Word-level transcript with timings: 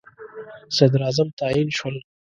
صدراعظم 0.75 1.27
تعیین 1.39 1.69
شول. 1.77 1.95